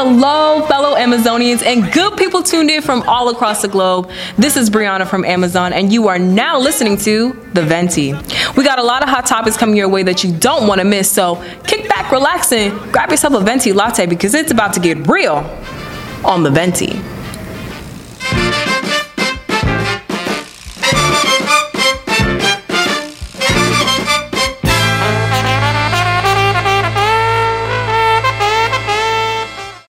Hello, 0.00 0.64
fellow 0.68 0.94
Amazonians 0.94 1.60
and 1.66 1.92
good 1.92 2.16
people 2.16 2.40
tuned 2.40 2.70
in 2.70 2.82
from 2.82 3.02
all 3.08 3.30
across 3.30 3.62
the 3.62 3.66
globe. 3.66 4.08
This 4.36 4.56
is 4.56 4.70
Brianna 4.70 5.08
from 5.08 5.24
Amazon, 5.24 5.72
and 5.72 5.92
you 5.92 6.06
are 6.06 6.20
now 6.20 6.56
listening 6.56 6.96
to 6.98 7.32
The 7.52 7.62
Ventea. 7.62 8.56
We 8.56 8.62
got 8.62 8.78
a 8.78 8.84
lot 8.84 9.02
of 9.02 9.08
hot 9.08 9.26
topics 9.26 9.56
coming 9.56 9.74
your 9.74 9.88
way 9.88 10.04
that 10.04 10.22
you 10.22 10.32
don't 10.38 10.68
want 10.68 10.80
to 10.80 10.84
miss, 10.84 11.10
so 11.10 11.42
kick 11.66 11.88
back, 11.88 12.12
relax, 12.12 12.52
and 12.52 12.78
grab 12.92 13.10
yourself 13.10 13.34
a 13.34 13.40
Venti 13.40 13.72
latte 13.72 14.06
because 14.06 14.34
it's 14.34 14.52
about 14.52 14.72
to 14.74 14.78
get 14.78 15.04
real 15.08 15.38
on 16.24 16.44
The 16.44 16.50
Ventea. 16.50 17.17